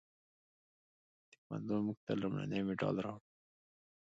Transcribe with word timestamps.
تکواندو 1.31 1.75
موږ 1.85 1.97
ته 2.05 2.13
لومړنی 2.21 2.61
مډال 2.67 2.95
راوړ. 3.05 3.21